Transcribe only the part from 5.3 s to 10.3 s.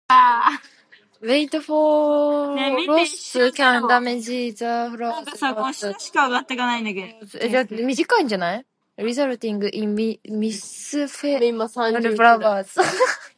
flower buds, resulting in